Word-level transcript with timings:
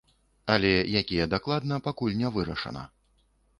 Але 0.53 0.71
якія 1.01 1.27
дакладна 1.35 1.79
пакуль 1.89 2.19
не 2.25 2.35
вырашана. 2.39 2.87